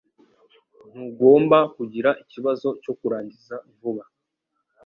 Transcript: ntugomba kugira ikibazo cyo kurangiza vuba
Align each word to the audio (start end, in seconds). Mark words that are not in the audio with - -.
ntugomba 0.91 1.57
kugira 1.75 2.09
ikibazo 2.23 2.67
cyo 2.83 2.93
kurangiza 2.99 3.55
vuba 3.77 4.03